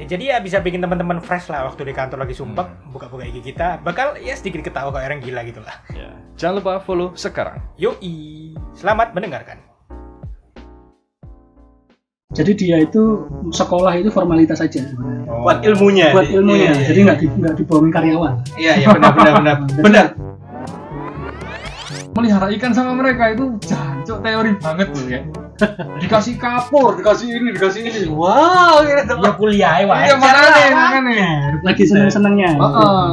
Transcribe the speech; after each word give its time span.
Ya, 0.00 0.04
jadi 0.08 0.24
ya 0.24 0.36
bisa 0.40 0.56
bikin 0.58 0.80
teman-teman 0.80 1.20
fresh 1.20 1.52
lah 1.52 1.68
waktu 1.68 1.84
di 1.84 1.92
kantor 1.92 2.24
lagi 2.24 2.32
sumpah 2.32 2.64
Hmm. 2.64 2.90
buka-buka 2.90 3.22
IG 3.22 3.44
kita 3.44 3.76
bakal 3.80 4.16
ya 4.16 4.32
sedikit 4.32 4.64
ketawa 4.64 4.88
kayak 4.88 5.06
orang 5.08 5.20
gila 5.20 5.40
gitu 5.44 5.60
lah. 5.60 5.76
Ya. 5.92 6.10
Jangan 6.34 6.54
lupa 6.58 6.80
follow 6.80 7.12
sekarang. 7.12 7.60
Yoi, 7.76 8.56
selamat 8.72 9.12
mendengarkan. 9.12 9.60
Jadi 12.32 12.56
dia 12.56 12.80
itu 12.80 13.28
sekolah 13.52 13.92
itu 13.92 14.08
formalitas 14.08 14.56
saja 14.56 14.80
sebenarnya. 14.80 15.28
Buat 15.28 15.58
ilmunya. 15.68 16.16
Buat 16.16 16.32
ilmunya, 16.32 16.72
Iya, 16.72 16.88
jadi 16.88 16.96
iya. 16.96 17.06
nggak 17.12 17.18
di, 17.20 17.26
nggak 17.28 17.54
dibohongin 17.60 17.92
karyawan. 17.92 18.34
Iya, 18.56 18.72
iya 18.80 18.86
benar 18.88 19.12
benar 19.12 19.32
benar. 19.36 19.56
Benar. 19.84 20.06
melihara 22.12 22.52
ikan 22.52 22.76
sama 22.76 22.92
mereka 22.92 23.32
itu 23.32 23.56
jancuk 23.64 24.20
teori 24.20 24.52
banget 24.60 24.84
tuh 24.92 25.04
ya 25.08 25.24
dikasih 26.02 26.40
kapur 26.40 26.96
dikasih 26.98 27.28
ini 27.38 27.48
dikasih 27.54 27.80
ini 27.86 28.00
wow 28.10 28.80
Ya 28.82 29.04
kuliah 29.36 29.84
ya, 29.84 29.86
iya 29.86 30.14
makanya 30.16 30.68
makanya 30.74 31.30
Lagi 31.62 31.84
seneng-senengnya. 31.86 32.50
Heeh. 32.58 33.06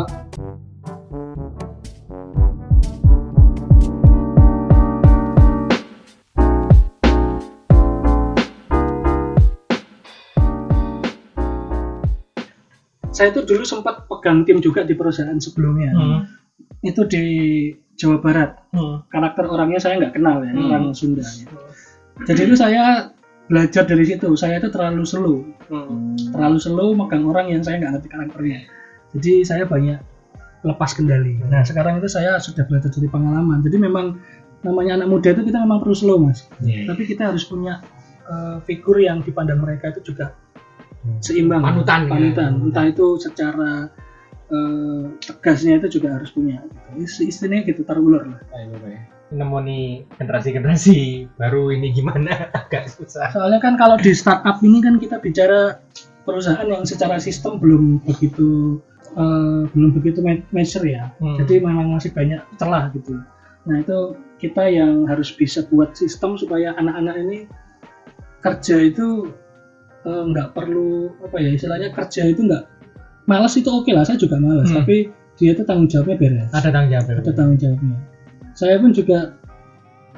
Saya 13.09 13.33
itu 13.33 13.41
dulu 13.43 13.63
sempat 13.65 14.05
pegang 14.05 14.45
tim 14.45 14.61
juga 14.61 14.85
di 14.85 14.93
perusahaan 14.93 15.35
sebelumnya. 15.41 15.91
Hmm. 15.91 16.19
Itu 16.85 17.03
di 17.09 17.23
Jawa 17.97 18.21
Barat. 18.21 18.55
Hmm. 18.71 19.03
Karakter 19.11 19.49
orangnya 19.49 19.81
saya 19.81 19.99
nggak 19.99 20.13
kenal 20.15 20.45
ya, 20.45 20.53
Hmm. 20.53 20.69
orang 20.71 20.85
Sunda. 20.95 21.25
ya. 21.25 21.49
Jadi 22.27 22.41
itu 22.49 22.55
saya 22.55 23.11
belajar 23.49 23.83
dari 23.87 24.03
situ. 24.05 24.29
Saya 24.35 24.59
itu 24.59 24.69
terlalu 24.69 25.03
slow, 25.07 25.41
Hmm. 25.69 26.13
terlalu 26.33 26.57
slow 26.61 26.93
megang 26.93 27.25
orang 27.25 27.49
yang 27.49 27.61
saya 27.63 27.79
nggak 27.81 27.91
ngerti 27.99 28.07
karakternya. 28.11 28.59
Jadi 29.17 29.31
saya 29.41 29.63
banyak 29.65 29.99
lepas 30.59 30.91
kendali. 30.93 31.39
Nah 31.47 31.63
sekarang 31.63 32.03
itu 32.03 32.11
saya 32.11 32.35
sudah 32.37 32.67
belajar 32.67 32.91
dari 32.91 33.07
pengalaman. 33.07 33.63
Jadi 33.63 33.77
memang 33.79 34.19
namanya 34.59 34.99
anak 34.99 35.07
muda 35.07 35.31
itu 35.31 35.47
kita 35.47 35.63
memang 35.63 35.79
perlu 35.79 35.95
slow 35.95 36.19
mas. 36.19 36.45
Iya. 36.59 36.91
Tapi 36.91 37.07
kita 37.07 37.31
harus 37.31 37.47
punya 37.47 37.79
uh, 38.27 38.59
figur 38.67 38.99
yang 38.99 39.23
dipandang 39.23 39.63
mereka 39.63 39.95
itu 39.95 40.11
juga 40.13 40.35
seimbang. 41.23 41.63
Panutan, 41.63 42.05
ya. 42.05 42.11
Panutan. 42.11 42.51
Entah 42.69 42.85
itu 42.91 43.05
secara 43.17 43.87
uh, 44.51 45.03
tegasnya 45.23 45.79
itu 45.79 45.97
juga 45.99 46.19
harus 46.19 46.29
punya. 46.29 46.59
Gitu. 46.67 47.07
Is- 47.07 47.27
Istilahnya 47.39 47.63
gitu 47.71 47.87
taruh 47.87 48.03
ulur 48.03 48.27
lah. 48.27 48.39
Nemoni 49.29 50.01
generasi-generasi 50.17 50.97
baru 51.37 51.69
ini 51.69 51.93
gimana 51.93 52.49
agak 52.59 52.89
susah. 52.89 53.29
Soalnya 53.29 53.61
kan 53.61 53.77
kalau 53.77 53.95
di 53.95 54.09
startup 54.11 54.57
ini 54.65 54.81
kan 54.81 54.97
kita 54.97 55.21
bicara 55.21 55.77
perusahaan 56.25 56.65
yang 56.65 56.81
secara 56.85 57.21
sistem 57.21 57.61
belum 57.61 58.01
begitu 58.05 58.81
uh, 59.13 59.69
belum 59.69 59.93
begitu 59.93 60.25
mature 60.49 60.85
ya. 60.85 61.13
Hmm. 61.21 61.37
Jadi 61.37 61.61
memang 61.61 61.93
masih 61.93 62.09
banyak 62.09 62.41
celah 62.57 62.89
gitu. 62.97 63.21
Nah 63.69 63.75
itu 63.79 64.17
kita 64.41 64.65
yang 64.65 65.05
harus 65.05 65.29
bisa 65.29 65.61
buat 65.69 65.93
sistem 65.93 66.33
supaya 66.33 66.73
anak-anak 66.73 67.15
ini 67.21 67.37
kerja 68.39 68.79
itu 68.81 69.29
nggak 69.99 70.55
perlu 70.55 71.11
apa 71.21 71.37
ya 71.43 71.53
istilahnya 71.53 71.91
kerja 71.91 72.23
itu 72.31 72.47
nggak 72.47 72.65
malas 73.27 73.53
itu 73.59 73.67
oke 73.67 73.91
lah 73.91 74.07
saya 74.07 74.15
juga 74.17 74.39
malas 74.39 74.71
Hmm. 74.71 74.81
tapi 74.81 75.11
dia 75.37 75.51
itu 75.53 75.61
tanggung 75.67 75.91
jawabnya 75.91 76.15
beres 76.17 76.49
Ada 76.49 76.71
tanggung 76.71 76.91
jawab. 76.97 77.19
ada 77.19 77.31
tanggung 77.35 77.59
jawabnya 77.59 77.95
saya 78.59 78.75
pun 78.75 78.91
juga 78.91 79.39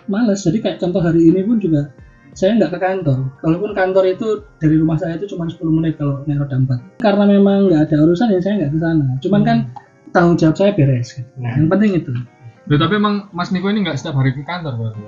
malas 0.10 0.42
jadi 0.42 0.58
kayak 0.58 0.78
contoh 0.82 0.98
hari 0.98 1.30
ini 1.30 1.46
pun 1.46 1.62
juga 1.62 1.94
saya 2.32 2.56
nggak 2.56 2.72
ke 2.74 2.80
kantor. 2.80 3.28
Kalaupun 3.44 3.72
kantor 3.76 4.04
itu 4.08 4.28
dari 4.58 4.80
rumah 4.80 4.96
saya 4.96 5.20
itu 5.20 5.28
cuma 5.36 5.52
10 5.52 5.62
menit 5.68 6.00
kalau 6.00 6.24
naik 6.24 6.42
roda 6.42 6.58
4 6.58 7.04
karena 7.04 7.24
memang 7.28 7.70
nggak 7.70 7.92
ada 7.92 7.98
urusan 8.08 8.34
ya 8.34 8.40
saya 8.42 8.54
nggak 8.66 8.72
ke 8.74 8.80
sana. 8.82 9.06
Cuman 9.22 9.42
kan 9.44 9.58
tanggung 10.16 10.40
jawab 10.40 10.56
saya 10.58 10.72
beres 10.74 11.14
gitu. 11.14 11.28
Nah. 11.38 11.54
yang 11.60 11.68
penting 11.70 11.92
itu. 12.02 12.12
Loh, 12.72 12.80
tapi 12.80 12.94
emang 12.98 13.28
Mas 13.36 13.52
Niko 13.52 13.68
ini 13.68 13.84
nggak 13.84 14.00
setiap 14.00 14.16
hari 14.18 14.32
ke 14.32 14.42
kantor 14.48 14.80
berarti 14.80 15.02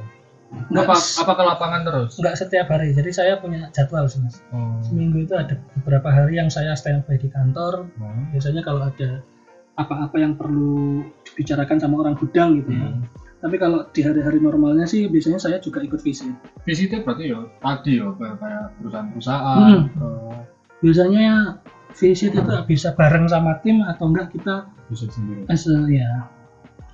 nggak 0.70 0.86
apa 0.86 0.96
apa 0.96 1.34
ke 1.34 1.44
lapangan 1.44 1.82
terus? 1.82 2.12
Nggak 2.22 2.36
setiap 2.38 2.68
hari. 2.70 2.94
Jadi 2.94 3.10
saya 3.10 3.34
punya 3.42 3.70
jadwal 3.74 4.06
sih 4.06 4.22
mas. 4.22 4.38
Oh. 4.54 4.78
seminggu 4.86 5.26
itu 5.26 5.34
ada 5.34 5.58
beberapa 5.82 6.14
hari 6.14 6.38
yang 6.38 6.50
saya 6.54 6.78
standby 6.78 7.18
di 7.18 7.30
kantor. 7.30 7.90
Hmm. 7.98 8.30
biasanya 8.30 8.62
kalau 8.62 8.86
ada 8.86 9.26
apa-apa 9.74 10.16
yang 10.22 10.38
perlu 10.38 11.02
dibicarakan 11.26 11.82
sama 11.82 12.06
orang 12.06 12.14
gudang 12.14 12.62
gitu 12.62 12.70
ya. 12.70 12.90
Hmm. 13.44 13.52
tapi 13.52 13.60
kalau 13.60 13.84
di 13.92 14.00
hari-hari 14.00 14.40
normalnya 14.40 14.88
sih 14.88 15.04
biasanya 15.06 15.36
saya 15.36 15.60
juga 15.60 15.84
ikut 15.84 16.00
visit. 16.00 16.32
Visitnya 16.64 17.04
berarti 17.04 17.28
ya 17.28 17.44
tadi 17.60 18.00
ya 18.00 18.08
kayak 18.16 18.40
kayak 18.40 18.64
perusahaan-perusahaan 18.80 19.60
Hmm. 19.60 19.84
ke 19.92 20.10
biasanya 20.80 21.60
visit 21.92 22.32
itu 22.32 22.54
bisa 22.64 22.96
bareng 22.96 23.28
sama 23.28 23.60
tim 23.60 23.84
atau 23.84 24.08
enggak 24.08 24.32
kita 24.32 24.64
visit 24.88 25.12
sendiri. 25.12 25.44
as 25.46 25.68
a, 25.68 25.76
ya 25.86 26.08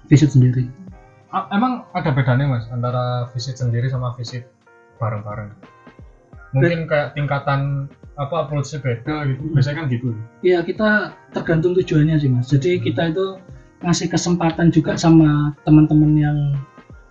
visit 0.05 0.33
sendiri. 0.33 0.65
A- 1.29 1.45
emang 1.53 1.85
ada 1.93 2.09
bedanya 2.09 2.49
mas 2.49 2.65
antara 2.67 3.29
visit 3.29 3.53
sendiri 3.53 3.85
sama 3.85 4.17
visit 4.17 4.49
bareng-bareng? 4.97 5.53
Mungkin 6.49 6.89
kayak 6.89 7.13
tingkatan 7.13 7.85
apa 8.17 8.35
approach-nya 8.43 8.81
beda 8.81 9.29
gitu 9.29 9.53
biasanya 9.53 9.77
kan 9.79 9.93
gitu. 9.93 10.17
Ya 10.41 10.65
kita 10.65 11.13
tergantung 11.29 11.77
tujuannya 11.77 12.17
sih 12.17 12.27
mas. 12.27 12.49
Jadi 12.49 12.81
kita 12.81 13.13
itu 13.13 13.37
ngasih 13.79 14.07
kesempatan 14.11 14.69
juga 14.69 14.99
sama 14.99 15.55
teman-teman 15.63 16.11
yang 16.15 16.37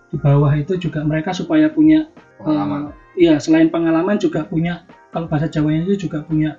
di 0.09 0.17
bawah 0.17 0.53
itu 0.57 0.77
juga 0.77 1.05
mereka 1.05 1.33
supaya 1.33 1.69
punya 1.69 2.09
pengalaman. 2.41 2.89
eh, 2.89 3.29
iya 3.29 3.35
selain 3.37 3.69
pengalaman 3.69 4.17
juga 4.17 4.45
punya 4.45 4.85
kalau 5.09 5.29
bahasa 5.29 5.49
Jawanya 5.49 5.85
itu 5.89 6.09
juga 6.09 6.25
punya 6.25 6.57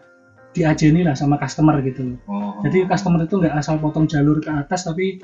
diajeni 0.50 1.06
lah 1.06 1.15
sama 1.15 1.38
customer 1.38 1.78
gitu 1.82 2.19
oh. 2.26 2.59
jadi 2.66 2.87
customer 2.91 3.22
itu 3.22 3.38
nggak 3.38 3.54
asal 3.54 3.78
potong 3.78 4.10
jalur 4.10 4.43
ke 4.43 4.50
atas 4.50 4.87
tapi 4.87 5.22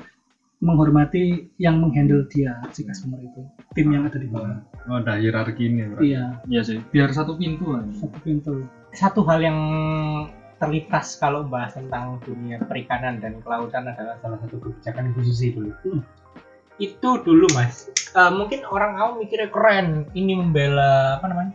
menghormati 0.57 1.53
yang 1.61 1.77
menghandle 1.77 2.25
dia 2.33 2.57
si 2.73 2.81
customer 2.81 3.21
itu 3.21 3.45
tim 3.77 3.93
yang 3.93 4.09
ada 4.09 4.17
di 4.17 4.25
bawah. 4.25 4.57
Oh, 4.89 4.97
ada 4.97 5.21
hierarki 5.21 5.69
ini 5.69 5.85
berarti 5.85 6.05
iya. 6.09 6.25
Iya 6.49 6.61
sih. 6.65 6.77
Biar 6.89 7.13
satu 7.13 7.37
pintu 7.37 7.77
lah. 7.77 7.85
Satu 7.93 8.17
pintu. 8.25 8.65
Satu 8.89 9.21
hal 9.29 9.45
yang 9.45 9.59
terlintas 10.57 11.17
kalau 11.21 11.45
bahas 11.45 11.77
tentang 11.77 12.17
dunia 12.25 12.57
perikanan 12.65 13.21
dan 13.21 13.39
kelautan 13.45 13.87
adalah 13.87 14.17
salah 14.21 14.37
satu 14.41 14.57
kebijakan 14.61 15.13
Bu 15.13 15.21
Susi 15.25 15.53
dulu. 15.53 15.71
Hmm. 15.85 16.01
Itu 16.77 17.21
dulu 17.25 17.49
mas. 17.57 17.89
Eh, 18.13 18.31
mungkin 18.33 18.65
orang 18.69 18.97
awam 19.01 19.21
mikirnya 19.21 19.49
keren, 19.49 20.05
ini 20.13 20.37
membela 20.37 21.17
apa 21.17 21.25
namanya 21.29 21.53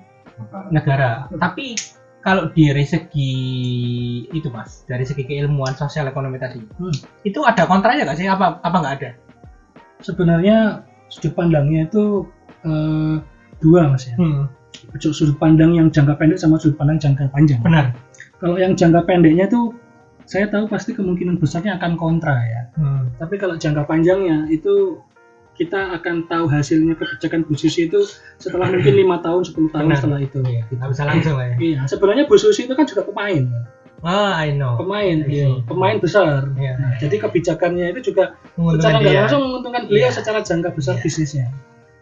negara. 0.75 1.31
Tapi 1.31 1.79
kalau 2.23 2.51
dari 2.55 2.87
segi 2.87 3.35
itu 4.31 4.49
mas, 4.51 4.87
dari 4.87 5.07
segi 5.07 5.27
keilmuan 5.27 5.75
sosial 5.75 6.11
ekonomi 6.11 6.39
tadi, 6.39 6.59
Hmm. 6.79 6.95
itu 7.23 7.43
ada 7.47 7.67
kontranya 7.67 8.07
nggak 8.07 8.19
sih? 8.19 8.27
Apa 8.27 8.63
apa 8.63 8.77
nggak 8.79 8.97
ada? 9.03 9.11
sebenarnya 10.03 10.83
sudut 11.09 11.33
pandangnya 11.39 11.87
itu 11.89 12.27
eh, 12.67 13.17
dua 13.63 13.81
mas 13.89 14.11
ya 14.11 14.19
Hmm, 14.19 14.51
sudut 14.99 15.39
pandang 15.39 15.79
yang 15.79 15.89
jangka 15.89 16.19
pendek 16.19 16.43
sama 16.43 16.59
sudut 16.59 16.77
pandang 16.77 16.99
jangka 16.99 17.31
panjang 17.31 17.63
benar. 17.63 17.95
Kalau 18.43 18.59
yang 18.59 18.75
jangka 18.75 19.07
pendeknya 19.07 19.47
tuh 19.47 19.71
saya 20.25 20.47
tahu 20.47 20.67
pasti 20.67 20.91
kemungkinan 20.93 21.39
besarnya 21.39 21.79
akan 21.79 21.95
kontra 21.95 22.35
ya 22.43 22.63
Hmm. 22.73 23.07
tapi 23.17 23.37
kalau 23.37 23.55
jangka 23.55 23.85
panjangnya 23.85 24.49
itu 24.49 24.99
kita 25.53 25.95
akan 25.95 26.25
tahu 26.27 26.49
hasilnya 26.49 26.97
kebijakan 26.97 27.45
Bu 27.45 27.53
Susi 27.53 27.85
itu 27.85 28.01
setelah 28.37 28.67
mungkin 28.67 28.97
lima 28.97 29.21
tahun 29.21 29.45
10 29.45 29.69
tahun 29.69 29.85
Benar. 29.87 29.99
setelah 30.01 30.19
itu 30.19 30.41
Iya, 30.43 30.63
nggak 30.67 30.89
bisa 30.91 31.03
langsung 31.05 31.37
ya. 31.37 31.55
iya 31.61 31.81
sebenarnya 31.85 32.25
Bu 32.25 32.35
Susi 32.35 32.65
itu 32.65 32.73
kan 32.73 32.83
juga 32.83 33.05
pemain 33.05 33.45
Ah, 34.03 34.35
I 34.41 34.51
know. 34.51 34.75
pemain 34.75 35.23
iya 35.23 35.47
Iya. 35.47 35.63
pemain 35.63 35.95
besar 35.97 36.49
Iya. 36.57 36.75
Nah, 36.75 36.93
jadi 36.99 37.15
kebijakannya 37.21 37.93
itu 37.93 38.11
juga 38.11 38.35
secara 38.75 38.99
nggak 38.99 39.15
langsung 39.21 39.43
menguntungkan 39.45 39.83
beliau 39.87 40.09
Iya. 40.09 40.17
secara 40.17 40.41
jangka 40.41 40.73
besar 40.73 40.95
Iya. 40.97 41.03
bisnisnya. 41.05 41.47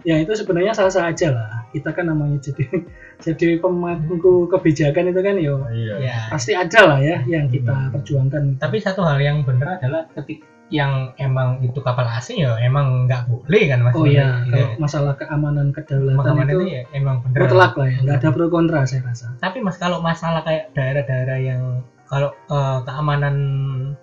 Ya 0.00 0.16
itu 0.16 0.32
sebenarnya 0.32 0.72
sah-sah 0.72 1.12
aja 1.12 1.28
lah. 1.28 1.59
Kita 1.70 1.90
kan 1.90 2.06
namanya 2.06 2.38
jadi 2.40 2.64
jadi 3.24 3.58
pemangku 3.58 4.46
kebijakan 4.46 5.08
itu 5.08 5.20
kan 5.20 5.36
yo 5.36 5.56
iya 5.70 5.94
Ya. 6.00 6.16
pasti 6.28 6.52
ada 6.52 6.80
lah 6.86 6.98
ya 6.98 7.22
yang 7.24 7.46
kita 7.46 7.70
Hmm. 7.70 7.90
perjuangkan. 7.92 8.56
Tapi 8.56 8.76
satu 8.78 9.00
hal 9.00 9.18
yang 9.18 9.42
benar 9.42 9.78
adalah 9.78 10.06
ketik 10.10 10.40
yang 10.70 11.10
emang 11.16 11.58
itu 11.60 11.82
kapal 11.82 12.06
asing 12.06 12.40
ya 12.40 12.54
emang 12.56 13.04
nggak 13.04 13.26
boleh 13.26 13.62
kan 13.66 13.82
mas? 13.82 13.90
Oh 13.92 14.06
iya, 14.06 14.46
kalau 14.46 14.78
masalah 14.78 15.12
keamanan 15.14 15.74
kedaulatan 15.74 16.30
itu 16.38 16.46
itu 16.46 16.58
ya 16.70 16.82
emang 16.92 17.16
benar. 17.22 17.38
mutlak 17.42 17.72
lah 17.74 17.86
ya, 17.86 17.98
nggak 18.00 18.16
ada 18.16 18.28
pro 18.30 18.46
kontra 18.46 18.86
saya 18.86 19.02
rasa. 19.02 19.34
Tapi 19.36 19.58
mas 19.58 19.74
kalau 19.76 19.98
masalah 19.98 20.46
kayak 20.46 20.70
daerah-daerah 20.70 21.38
yang 21.38 21.62
kalau 22.06 22.30
eh, 22.46 22.78
keamanan 22.84 23.36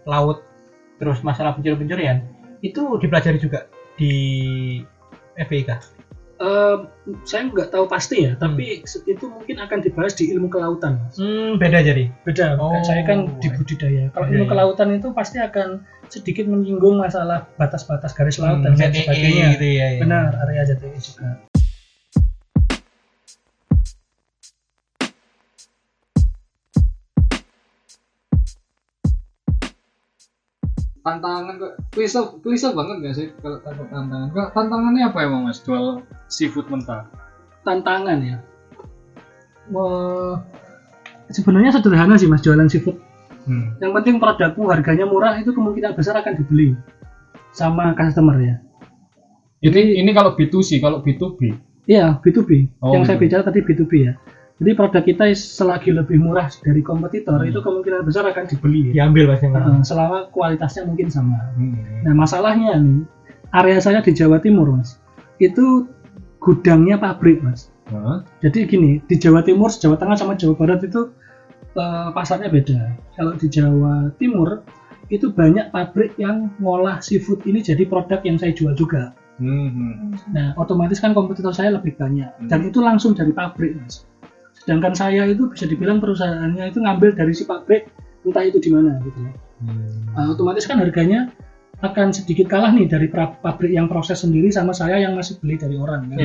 laut 0.04 0.44
terus 0.98 1.20
masalah 1.22 1.52
pencurian-pencurian 1.54 2.20
itu 2.60 2.82
dipelajari 2.98 3.38
juga 3.38 3.72
di 3.96 4.14
FBK. 5.38 5.97
Saya 7.24 7.48
nggak 7.48 7.72
tahu 7.72 7.88
pasti 7.88 8.28
ya, 8.28 8.36
tapi 8.36 8.84
itu 8.84 9.26
mungkin 9.26 9.58
akan 9.58 9.80
dibahas 9.80 10.14
di 10.14 10.30
ilmu 10.32 10.52
kelautan. 10.52 11.00
Mas. 11.02 11.16
Hmm, 11.18 11.56
beda 11.58 11.80
jadi. 11.82 12.12
Beda, 12.28 12.60
Oh, 12.60 12.76
saya 12.84 13.02
kan 13.08 13.28
di 13.40 13.48
budidaya. 13.50 14.12
Kalau 14.12 14.28
ilmu 14.28 14.44
budidaya. 14.46 14.52
kelautan 14.52 14.90
itu 14.94 15.08
pasti 15.16 15.38
akan 15.40 15.82
sedikit 16.08 16.48
menyinggung 16.48 17.00
masalah 17.00 17.48
batas-batas 17.60 18.16
garis 18.16 18.40
laut 18.40 18.64
dan 18.64 18.76
lain 18.76 18.92
ZTE 18.92 19.04
sebagainya. 19.04 19.48
gitu 19.56 19.68
ya. 19.68 19.88
ya. 19.96 20.00
Benar, 20.04 20.30
area 20.46 20.64
ZTE 20.68 20.98
juga. 21.00 21.28
Tantangan 31.08 31.56
kok 31.56 31.74
klise 31.96 32.20
klise 32.44 32.68
banget 32.76 32.96
gak 33.00 33.16
sih 33.16 33.28
kalau 33.40 33.58
tanpa 33.64 33.84
tantangan 33.88 34.28
Kak, 34.36 34.48
tantangannya 34.52 35.04
apa 35.08 35.20
emang 35.24 35.48
mas 35.48 35.64
jual 35.64 36.04
seafood 36.28 36.68
mentah 36.68 37.08
Tantangan 37.64 38.20
ya. 38.24 38.38
Wah, 39.76 40.40
sebenarnya 41.32 41.76
sederhana 41.76 42.16
sih 42.16 42.32
mas 42.32 42.40
jualan 42.40 42.68
seafood. 42.72 42.96
hmm. 43.44 43.80
Yang 43.84 43.92
penting 44.00 44.16
produkku 44.24 44.72
harganya 44.72 45.04
murah 45.04 45.36
itu 45.36 45.52
kemungkinan 45.52 45.96
besar 45.96 46.16
akan 46.20 46.40
dibeli 46.40 46.76
sama 47.52 47.92
customer 47.96 48.40
ya. 48.40 48.56
ini 49.64 50.00
ini 50.00 50.12
kalau 50.16 50.38
B2C 50.38 50.80
kalau 50.80 51.02
B2B 51.04 51.68
Iya, 51.88 52.20
B2B. 52.20 52.68
Oh, 52.84 52.92
yang 52.92 53.08
saya 53.08 53.16
bicara 53.16 53.48
tadi 53.48 53.64
B2B 53.64 53.92
ya. 54.12 54.14
Jadi 54.58 54.72
produk 54.74 55.04
kita 55.04 55.30
selagi 55.32 55.94
lebih 55.94 56.18
murah 56.18 56.50
dari 56.62 56.82
kompetitor 56.82 57.38
Hmm. 57.38 57.48
itu 57.48 57.62
kemungkinan 57.62 58.02
besar 58.02 58.26
akan 58.26 58.46
dibeli. 58.46 58.90
Diambil 58.90 59.30
mas 59.30 59.42
yang 59.42 59.54
Eh, 59.54 59.82
selama 59.82 60.30
kualitasnya 60.30 60.84
mungkin 60.84 61.08
sama. 61.08 61.38
hmm. 61.54 62.02
Nah 62.04 62.14
masalahnya 62.14 62.74
nih, 62.76 63.06
area 63.54 63.78
saya 63.78 64.02
di 64.02 64.12
Jawa 64.12 64.42
Timur 64.42 64.74
mas, 64.74 64.98
itu 65.38 65.86
gudangnya 66.40 66.98
pabrik 66.98 67.40
mas. 67.40 67.70
Hah? 67.88 68.26
Jadi 68.42 68.66
gini, 68.66 68.92
di 69.00 69.16
Jawa 69.16 69.42
Timur, 69.42 69.70
Jawa 69.70 69.96
Tengah 69.96 70.18
sama 70.18 70.34
Jawa 70.34 70.58
Barat 70.58 70.82
itu 70.82 71.14
eh, 71.72 72.10
pasarnya 72.10 72.50
beda. 72.50 72.80
Kalau 73.14 73.38
di 73.38 73.48
Jawa 73.48 74.10
Timur 74.18 74.66
itu 75.08 75.30
banyak 75.30 75.70
pabrik 75.70 76.18
yang 76.18 76.50
ngolah 76.58 77.00
seafood 77.00 77.46
ini 77.46 77.62
jadi 77.62 77.86
produk 77.86 78.20
yang 78.26 78.36
saya 78.36 78.52
jual 78.52 78.74
juga. 78.74 79.14
Hmm, 79.38 79.70
hmm. 79.70 80.34
Nah, 80.34 80.58
otomatis 80.58 80.98
kan 80.98 81.14
kompetitor 81.14 81.54
saya 81.54 81.70
lebih 81.72 81.94
banyak 81.94 82.26
Hmm. 82.34 82.50
dan 82.50 82.66
itu 82.66 82.82
langsung 82.82 83.14
dari 83.14 83.30
pabrik, 83.30 83.78
Mas. 83.78 84.02
Sedangkan 84.68 84.92
saya 84.92 85.24
itu 85.24 85.48
bisa 85.48 85.64
dibilang 85.64 86.04
perusahaannya 86.04 86.68
itu 86.68 86.84
ngambil 86.84 87.16
dari 87.16 87.32
si 87.32 87.48
pabrik 87.48 87.88
entah 88.28 88.44
itu 88.44 88.60
di 88.60 88.68
mana 88.68 89.00
gitu 89.00 89.16
loh. 89.24 89.32
Hmm. 89.64 90.12
Nah, 90.12 90.36
otomatis 90.36 90.68
kan 90.68 90.84
harganya 90.84 91.32
akan 91.80 92.12
sedikit 92.12 92.52
kalah 92.52 92.76
nih 92.76 92.84
dari 92.92 93.08
pabrik 93.08 93.72
yang 93.72 93.88
proses 93.88 94.28
sendiri 94.28 94.52
sama 94.52 94.76
saya 94.76 95.00
yang 95.00 95.16
masih 95.16 95.40
beli 95.40 95.56
dari 95.56 95.80
orang 95.80 96.12
kan. 96.12 96.20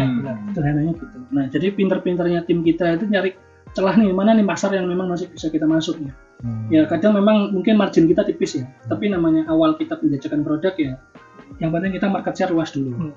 Sederhananya 0.50 0.90
gitu. 0.98 1.18
Nah, 1.30 1.46
jadi 1.54 1.70
pinter-pinternya 1.70 2.42
tim 2.42 2.66
kita 2.66 2.98
itu 2.98 3.06
nyari 3.06 3.38
celah 3.78 3.94
nih 3.94 4.10
mana 4.10 4.34
nih 4.34 4.42
pasar 4.42 4.74
yang 4.74 4.90
memang 4.90 5.06
masih 5.06 5.30
bisa 5.30 5.46
kita 5.46 5.70
masuk 5.70 6.02
ya. 6.02 6.10
Hmm. 6.42 6.66
Ya 6.66 6.82
kadang 6.90 7.14
memang 7.14 7.54
mungkin 7.54 7.78
margin 7.78 8.10
kita 8.10 8.26
tipis 8.26 8.58
ya, 8.58 8.66
tapi 8.90 9.06
namanya 9.06 9.46
awal 9.46 9.78
kita 9.78 9.94
penjajakan 9.94 10.42
produk 10.42 10.74
ya, 10.74 10.98
yang 11.62 11.70
penting 11.70 11.94
kita 11.94 12.10
market 12.10 12.34
share 12.34 12.50
luas 12.50 12.74
dulu. 12.74 12.90
Hmm. 12.90 13.14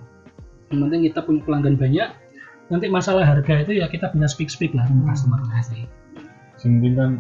Yang 0.70 0.80
penting 0.86 1.02
kita 1.10 1.20
punya 1.26 1.42
pelanggan 1.42 1.76
banyak. 1.82 2.10
Nanti 2.70 2.86
masalah 2.90 3.26
harga 3.26 3.62
itu 3.62 3.78
ya 3.78 3.86
kita 3.86 4.10
punya 4.10 4.26
speak 4.26 4.50
speak 4.50 4.74
lah 4.74 4.86
sama 4.90 5.14
customer. 5.14 5.40
Jadi 6.56 6.90
kan 6.98 7.12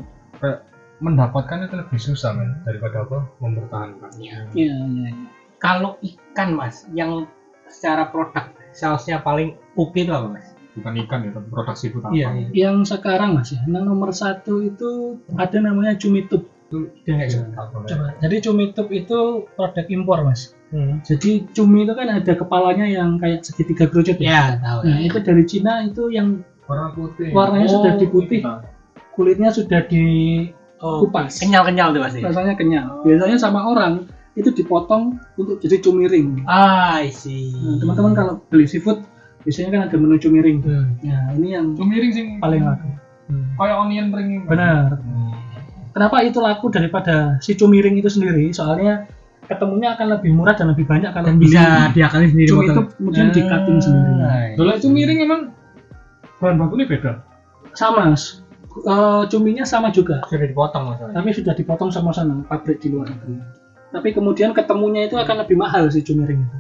kayak 0.42 0.60
mendapatkan 1.04 1.68
itu 1.68 1.76
lebih 1.76 2.00
susah 2.00 2.32
men 2.34 2.58
daripada 2.64 3.04
apa 3.04 3.20
mempertahankan 3.44 4.10
Iya. 4.18 4.48
Iya 4.56 4.74
iya. 4.74 5.10
iya. 5.12 5.28
Kalau 5.62 5.98
ikan 6.02 6.50
mas, 6.56 6.88
yang 6.94 7.30
secara 7.70 8.10
produk 8.10 8.50
salesnya 8.76 9.22
paling 9.22 9.58
oke 9.78 9.96
itu 9.98 10.12
apa 10.12 10.28
mas? 10.30 10.56
bukan 10.76 10.94
ikan 11.08 11.20
ya 11.24 11.32
tapi 11.32 11.48
produk 11.48 11.76
seafood 11.76 12.04
apa 12.04 12.12
Iya, 12.12 12.28
iya. 12.36 12.48
Yang 12.68 12.76
sekarang 12.92 13.40
mas 13.40 13.50
ya, 13.56 13.64
yang 13.64 13.88
nomor 13.88 14.12
satu 14.12 14.60
itu 14.60 15.20
ada 15.40 15.58
namanya 15.64 15.96
Cumitub. 15.96 16.44
Dia 17.08 17.14
nggak 17.16 17.28
gitu. 17.32 17.48
Coba. 17.56 18.08
Jadi 18.20 18.36
Cumitub 18.44 18.88
itu 18.92 19.20
produk 19.56 19.86
impor 19.88 20.20
mas. 20.28 20.52
Hmm. 20.76 21.00
Jadi 21.02 21.48
cumi 21.56 21.88
itu 21.88 21.96
kan 21.96 22.08
ada 22.12 22.34
kepalanya 22.36 22.84
yang 22.84 23.16
kayak 23.16 23.48
segitiga 23.48 23.88
kerucut 23.88 24.20
ya. 24.20 24.28
Ya 24.28 24.44
tahu. 24.60 24.80
Nah 24.84 25.00
itu 25.00 25.18
dari 25.24 25.44
Cina 25.48 25.74
itu 25.82 26.12
yang 26.12 26.44
warna 26.68 26.92
putih 26.92 27.32
Warnanya 27.32 27.70
sudah 27.72 27.96
diputih. 27.96 28.44
iya. 28.44 28.60
kulitnya 29.16 29.48
sudah 29.50 29.88
di 29.88 30.04
Oh, 30.84 31.00
kupas. 31.00 31.40
kenyal-kenyal 31.40 31.96
tuh 31.96 32.02
pasti. 32.04 32.20
rasanya 32.20 32.54
kenyal. 32.54 33.00
Biasanya 33.08 33.40
sama 33.40 33.64
orang 33.64 34.04
itu 34.36 34.52
dipotong 34.52 35.16
untuk 35.40 35.64
jadi 35.64 35.80
cumi 35.80 36.04
ring. 36.06 36.44
Ah, 36.44 37.00
I 37.00 37.08
see. 37.08 37.56
Nah, 37.56 37.80
teman-teman 37.80 38.12
kalau 38.12 38.34
beli 38.52 38.68
seafood 38.68 39.00
biasanya 39.42 39.72
kan 39.72 39.82
ada 39.88 39.96
menu 39.96 40.20
cumi 40.20 40.44
ring. 40.44 40.60
Hmm. 40.60 41.00
Nah, 41.00 41.32
ini 41.32 41.56
yang 41.56 41.72
cumiring 41.80 42.12
sing 42.12 42.28
paling 42.38 42.60
laku. 42.62 42.92
Hmm. 43.26 43.56
kayak 43.56 43.78
onion 43.80 44.08
ring 44.12 44.44
Benar. 44.44 45.00
Kenapa 45.96 46.18
itu 46.22 46.44
laku 46.44 46.68
daripada 46.68 47.40
si 47.40 47.56
cumi 47.56 47.80
ring 47.80 47.96
itu 47.96 48.12
sendiri? 48.12 48.52
Soalnya 48.52 49.08
ketemunya 49.46 49.94
akan 49.94 50.08
lebih 50.18 50.32
murah 50.34 50.54
dan 50.54 50.74
lebih 50.74 50.86
banyak 50.86 51.10
kalau 51.14 51.28
Dan 51.30 51.38
beli 51.38 51.54
bisa 51.54 51.94
diakalin 51.94 52.30
sendiri 52.34 52.50
cumi 52.50 52.66
itu 52.66 52.82
kemudian 52.98 53.28
di 53.30 53.42
cutting 53.46 53.78
sendiri. 53.78 54.12
Ah, 54.22 54.46
Kalau 54.58 54.74
cumiring 54.82 55.20
emang 55.22 55.42
bahan 56.38 56.56
bakunya 56.58 56.86
beda 56.86 57.12
Sama, 57.76 58.12
Mas. 58.12 58.42
Eh, 58.76 59.24
cuminya 59.32 59.64
sama 59.64 59.88
juga, 59.88 60.20
Sudah 60.28 60.48
dipotong 60.48 61.00
tapi 61.12 61.32
sudah 61.32 61.56
dipotong 61.56 61.88
sama 61.92 62.12
sana 62.12 62.36
pabrik 62.44 62.84
di 62.84 62.92
luar 62.92 63.08
negeri. 63.08 63.40
Tapi 63.92 64.12
kemudian 64.12 64.52
ketemunya 64.52 65.08
itu 65.08 65.16
akan 65.16 65.48
lebih 65.48 65.56
mahal 65.56 65.88
si 65.88 66.04
cumi 66.04 66.28
ring 66.28 66.44
itu. 66.44 66.58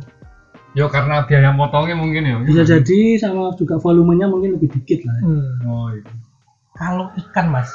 ya 0.75 0.91
karena 0.91 1.23
biaya 1.23 1.55
motongnya 1.55 1.95
mungkin 1.95 2.23
ya 2.23 2.35
Bisa 2.43 2.67
jadi 2.67 3.15
sama 3.15 3.51
juga 3.55 3.79
volumenya 3.79 4.27
mungkin 4.27 4.59
lebih 4.59 4.71
dikit 4.75 5.03
lah. 5.07 5.15
ya. 5.19 5.23
Hmm. 5.23 5.51
oh 5.63 5.87
iya 5.91 6.03
Kalau 6.75 7.07
ikan 7.15 7.47
mas, 7.47 7.71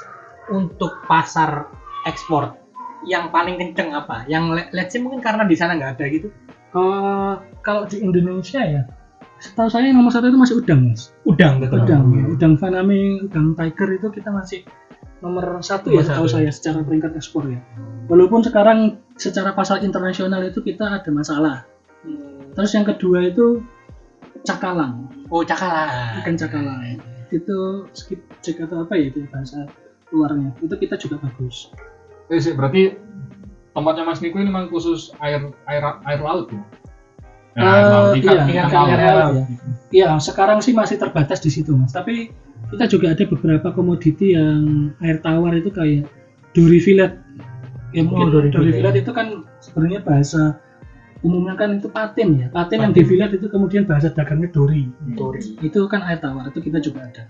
untuk 0.53 0.93
pasar 1.05 1.65
ekspor 2.05 2.60
yang 3.07 3.33
paling 3.33 3.57
kenceng 3.57 3.95
apa? 3.97 4.25
Yang 4.29 4.45
le- 4.57 4.71
let's 4.77 4.93
say 4.93 5.01
mungkin 5.01 5.25
karena 5.25 5.45
di 5.49 5.57
sana 5.57 5.77
nggak 5.77 5.93
ada 5.97 6.05
gitu. 6.11 6.29
Eh, 6.71 7.33
kalau 7.67 7.83
di 7.91 7.99
Indonesia 7.99 8.63
ya, 8.63 8.83
setahu 9.43 9.67
saya 9.67 9.91
yang 9.91 9.99
nomor 9.99 10.13
satu 10.15 10.31
itu 10.31 10.39
masih 10.39 10.57
udang 10.63 10.93
mas. 10.93 11.11
Udang 11.27 11.59
betul. 11.59 11.83
Udang, 11.83 12.03
ya. 12.15 12.25
udang 12.31 12.53
faname, 12.61 13.25
udang 13.27 13.57
tiger 13.57 13.89
itu 13.97 14.07
kita 14.13 14.31
masih 14.31 14.61
nomor 15.21 15.61
satu 15.61 15.93
ya 15.93 16.01
setahu 16.01 16.29
saya 16.29 16.49
secara 16.53 16.81
peringkat 16.85 17.17
ekspor 17.17 17.49
ya. 17.49 17.61
Walaupun 18.09 18.41
sekarang 18.45 19.01
secara 19.17 19.53
pasar 19.53 19.85
internasional 19.85 20.41
itu 20.47 20.61
kita 20.65 21.01
ada 21.01 21.11
masalah. 21.13 21.65
Terus 22.57 22.71
yang 22.75 22.87
kedua 22.89 23.29
itu 23.29 23.63
cakalang, 24.43 25.11
Oh 25.29 25.45
cakalang. 25.45 26.19
ikan 26.25 26.35
cakalang. 26.35 26.99
Itu 27.31 27.87
skip 27.95 28.21
cek 28.43 28.67
atau 28.67 28.83
apa 28.83 28.99
ya 28.99 29.13
itu 29.13 29.23
bahasa 29.31 29.69
luarnya. 30.11 30.51
Itu 30.59 30.75
kita 30.75 30.99
juga 30.99 31.23
bagus. 31.23 31.71
Eh 32.31 32.39
sih 32.39 32.55
berarti 32.55 32.95
tempatnya 33.75 34.03
Mas 34.07 34.23
Niko 34.23 34.39
ini 34.39 34.47
memang 34.51 34.71
khusus 34.71 35.11
air 35.19 35.51
air 35.67 35.83
air 36.07 36.21
laut 36.23 36.47
ya 36.51 36.63
air 37.59 37.85
laut 37.91 38.11
ikan 38.19 38.47
iya, 38.47 38.63
ikan 38.65 38.69
ikan 38.71 38.71
laut 38.71 38.91
air 38.95 39.15
laut 39.19 39.35
ya. 39.37 39.45
Iya, 39.91 40.11
sekarang 40.23 40.63
sih 40.63 40.71
masih 40.71 41.03
terbatas 41.03 41.43
di 41.43 41.51
situ, 41.51 41.75
Mas. 41.75 41.91
Tapi 41.91 42.31
kita 42.71 42.87
juga 42.87 43.11
ada 43.11 43.27
beberapa 43.27 43.75
komoditi 43.75 44.39
yang 44.39 44.95
air 45.03 45.19
tawar 45.19 45.51
itu 45.59 45.67
kayak 45.75 46.07
duri 46.55 46.79
fillet. 46.79 47.19
Ya 47.91 48.07
mungkin 48.07 48.31
Oh, 48.31 48.39
duri 48.39 48.55
duri, 48.55 48.71
fillet. 48.71 48.79
fillet 48.79 48.97
itu 49.03 49.11
kan 49.11 49.43
sebenarnya 49.59 50.07
bahasa 50.07 50.63
umumnya 51.27 51.59
kan 51.59 51.83
itu 51.83 51.91
patin 51.91 52.39
ya. 52.39 52.47
Patin, 52.55 52.87
yang 52.87 52.95
Patin. 52.95 53.03
di 53.03 53.11
fillet 53.11 53.31
itu 53.35 53.47
kemudian 53.51 53.83
bahasa 53.83 54.15
dagangnya 54.15 54.55
duri. 54.55 54.87
Duri. 55.19 55.43
Itu 55.59 55.91
kan 55.91 56.07
air 56.07 56.23
tawar, 56.23 56.47
itu 56.55 56.63
kita 56.63 56.79
juga 56.79 57.11
ada. 57.11 57.27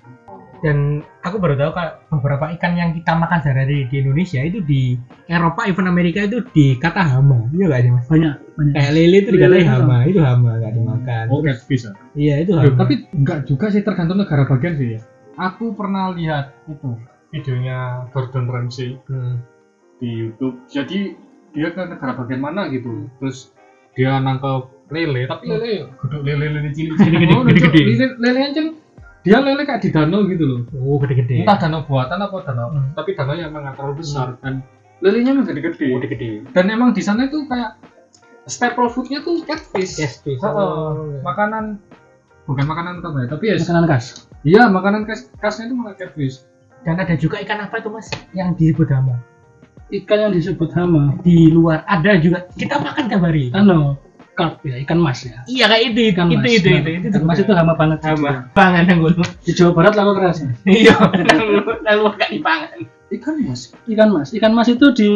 Dan 0.61 0.77
aku 1.21 1.37
baru 1.37 1.57
tahu 1.57 1.73
kak 1.73 1.91
beberapa 2.11 2.53
ikan 2.53 2.73
yang 2.75 2.91
kita 2.91 3.13
makan 3.13 3.41
sehari-hari 3.41 3.85
di 3.87 3.97
Indonesia 3.99 4.41
itu 4.41 4.61
di 4.61 4.93
Eropa, 5.25 5.65
even 5.65 5.85
Amerika 5.85 6.21
itu 6.21 6.45
dikata 6.47 7.01
hama. 7.03 7.49
Iya 7.51 7.65
nggak 7.67 7.81
sih 7.81 7.91
mas? 7.91 8.05
Banyak, 8.07 8.35
banyak. 8.55 8.73
Kayak 8.75 8.93
lele 8.93 9.17
itu 9.19 9.31
dikatain 9.31 9.57
itu 9.59 9.71
hama, 9.71 9.97
itu 10.05 10.21
hama 10.21 10.51
nggak 10.55 10.73
dimakan. 10.75 11.25
oh 11.27 11.41
catfish 11.41 11.83
ya 11.83 11.93
Iya 12.13 12.35
itu 12.41 12.53
hama. 12.53 12.77
tapi 12.77 12.95
enggak 13.11 13.39
juga 13.45 13.67
sih 13.69 13.81
tergantung 13.81 14.19
negara 14.19 14.45
bagian 14.45 14.75
sih 14.75 14.89
ya 14.95 15.01
aku 15.35 15.73
pernah 15.73 16.13
lihat 16.13 16.53
itu 16.67 16.91
videonya 17.31 17.79
Gordon 18.09 18.45
Ramsay 18.45 19.01
Hmm. 19.07 19.41
di 19.97 20.09
YouTube 20.19 20.61
jadi 20.67 21.17
dia 21.51 21.69
ke 21.71 21.81
negara 21.83 22.13
bagian 22.15 22.39
mana 22.39 22.69
gitu 22.69 23.09
terus 23.17 23.55
dia 23.93 24.17
nangkep 24.17 24.69
lele 24.89 25.25
tapi 25.25 25.45
lele 25.47 25.89
guduk 25.97 26.21
lele 26.21 26.47
lele 26.51 26.71
cilik 26.71 26.95
Oh, 27.31 27.41
lucu. 27.41 27.57
gede-gede. 27.57 27.81
lele 27.87 28.07
lele 28.19 28.41
ancen 28.43 28.67
dia 29.21 29.39
lele 29.39 29.63
kayak 29.63 29.81
di 29.81 29.91
danau 29.91 30.25
gitu 30.25 30.43
loh 30.43 30.61
Oh 30.75 30.97
gede-gede. 30.97 31.43
entah 31.43 31.59
danau 31.59 31.85
buatan 31.85 32.19
apa 32.19 32.37
danau 32.43 32.69
Hmm. 32.71 32.91
tapi 32.93 33.13
danau 33.13 33.35
yang 33.35 33.51
memang 33.51 33.73
terlalu 33.73 34.01
besar 34.01 34.37
dan 34.39 34.65
lelenya 34.99 35.33
memang 35.33 35.47
gede-gede 35.47 35.87
Oh 35.91 35.99
gede. 35.99 36.31
dan 36.49 36.65
emang 36.67 36.91
di 36.91 37.01
sana 37.01 37.25
itu 37.25 37.45
kayak 37.45 37.77
staple 38.47 38.89
foodnya 38.89 39.21
tuh 39.21 39.45
catfish 39.45 39.97
Yes, 39.97 40.19
fish. 40.19 40.37
Heeh. 40.37 40.51
Oh, 40.51 41.07
iya. 41.07 41.21
makanan 41.21 41.65
bukan 42.43 42.65
makanan 42.65 42.93
utama 42.99 43.23
ya 43.23 43.29
tapi 43.29 43.45
ya 43.47 43.55
Makanan 43.57 43.85
khas. 43.87 44.05
iya 44.43 44.63
makanan 44.67 45.03
khas 45.05 45.21
khasnya 45.37 45.65
itu 45.67 45.75
malah 45.75 45.95
catfish 45.95 46.43
Dan 46.81 46.97
ada 46.97 47.13
juga 47.13 47.37
ikan 47.39 47.61
apa 47.61 47.77
itu 47.77 47.89
mas 47.89 48.09
yang 48.33 48.57
disebut 48.57 48.89
hama? 48.89 49.21
Ikan 49.91 50.17
yang 50.19 50.33
disebut 50.33 50.73
hama. 50.73 51.13
Di 51.21 51.53
luar 51.53 51.85
ada 51.85 52.17
juga. 52.17 52.49
Kita 52.49 52.81
makan 52.81 53.05
tiap 53.05 53.21
hari. 53.21 53.53
Ano, 53.53 54.01
carp 54.41 54.65
ya 54.65 54.77
ikan 54.81 54.97
mas 54.97 55.21
ya. 55.29 55.45
Iya 55.45 55.69
kayak 55.69 55.83
itu, 55.93 56.01
ikan 56.17 56.27
itu, 56.33 56.41
mas. 56.41 56.49
itu, 56.49 56.69
itu, 56.73 56.91
itu, 56.97 57.07
ikan 57.13 57.25
mas 57.29 57.39
itu 57.45 57.53
hama 57.53 57.77
banget 57.77 58.01
sama 58.01 58.49
pangan 58.57 58.89
yang 58.89 59.05
gue 59.05 59.13
di 59.45 59.53
Jawa 59.53 59.73
Barat 59.77 59.93
laku 59.93 60.13
keras 60.17 60.37
ya. 60.41 60.51
iya 60.65 60.95
lalu 61.37 61.61
lalu 61.85 62.03
gak 62.17 62.31
dipangan. 62.33 62.79
Ikan 63.13 63.37
mas 63.45 63.61
ikan 63.85 64.09
mas. 64.09 64.29
Ikan 64.33 64.53
mas 64.57 64.69
itu 64.73 64.87
di 64.97 65.11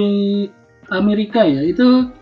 Amerika 0.92 1.40
ya 1.48 1.64
itu 1.64 2.12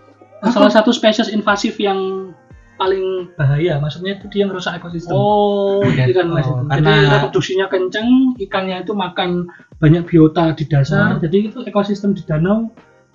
salah 0.47 0.71
satu 0.71 0.94
spesies 0.94 1.35
invasif 1.35 1.75
yang 1.82 2.30
paling 2.78 3.35
bahaya. 3.35 3.82
Maksudnya 3.82 4.23
itu 4.23 4.30
dia 4.30 4.47
ngerusak 4.47 4.78
ekosistem. 4.78 5.18
Oh 5.18 5.82
ikan 5.82 6.30
mas 6.30 6.47
itu. 6.47 6.54
jadi 6.71 6.71
karena 6.71 6.94
reproduksinya 7.18 7.66
kenceng 7.66 8.38
ikannya 8.38 8.87
itu 8.87 8.94
makan 8.94 9.50
banyak 9.82 10.06
biota 10.06 10.54
di 10.54 10.71
dasar. 10.71 11.18
Hmm. 11.18 11.21
jadi 11.23 11.50
itu 11.50 11.59
ekosistem 11.66 12.14
di 12.14 12.23
danau 12.23 12.71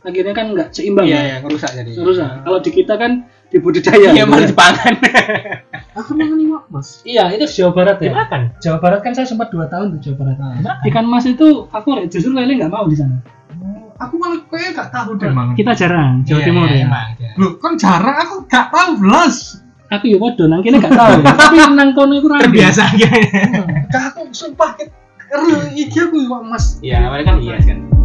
akhirnya 0.08 0.34
kan 0.34 0.56
nggak 0.56 0.70
seimbang 0.72 1.04
iya 1.10 1.20
ya? 1.20 1.24
iya 1.28 1.36
ngerusak 1.44 1.72
jadi. 1.76 1.92
Rusak 2.00 2.32
kalau 2.48 2.60
di 2.64 2.72
kita 2.72 2.96
kan 2.96 3.12
dibudidaya 3.50 4.12
iya 4.12 4.12
gitu 4.18 4.28
malah 4.28 4.44
ya. 4.44 4.50
dipangan 4.50 4.94
Aku 5.96 6.14
makan 6.14 6.38
iwak 6.40 6.64
mas. 6.70 7.02
iya 7.04 7.32
itu 7.32 7.46
Jawa 7.48 7.72
Barat 7.74 7.98
ya 7.98 8.12
dimakan 8.12 8.42
Jawa 8.60 8.78
Barat 8.78 9.00
kan 9.02 9.12
saya 9.12 9.26
sempat 9.26 9.50
dua 9.50 9.66
tahun 9.66 9.96
di 9.96 10.04
Jawa 10.04 10.16
Barat 10.20 10.36
Dimakan. 10.38 10.86
ikan 10.86 11.06
mas 11.06 11.26
itu 11.26 11.48
favorit 11.68 12.08
justru 12.08 12.32
lele 12.32 12.54
nggak 12.56 12.70
mau 12.70 12.86
di 12.86 12.94
sana 12.94 13.18
Aku 13.98 14.14
malah 14.16 14.38
kayaknya 14.46 14.78
gak 14.78 14.90
tahu 14.94 15.18
deh 15.18 15.26
mangan. 15.28 15.58
kita 15.58 15.74
jarang 15.74 16.22
Jawa 16.22 16.38
Iya, 16.38 16.46
Timur 16.46 16.66
iya, 16.66 16.76
ya 16.76 16.86
emang, 16.86 17.08
iya. 17.18 17.30
Loh, 17.34 17.52
kan 17.58 17.74
jarang 17.76 18.14
aku 18.16 18.36
gak 18.46 18.70
tahu 18.70 18.92
belas. 19.02 19.58
aku 19.88 20.06
ya 20.06 20.18
podo 20.18 20.44
nang 20.46 20.62
kene 20.62 20.78
gak 20.78 20.94
tahu 20.94 21.18
tapi 21.26 21.56
nang 21.72 21.90
kono 21.92 22.14
iku 22.14 22.28
rame 22.28 22.46
terbiasa 22.46 22.84
aja 22.86 23.10
Kak 23.90 24.04
aku 24.14 24.30
sumpah 24.30 24.78
iki 25.74 25.98
aku 25.98 26.14
iwak 26.20 26.42
mas. 26.46 26.78
iya 26.80 27.10
awalnya 27.10 27.26
kan 27.26 27.36
iya 27.42 27.58
kan 27.58 27.97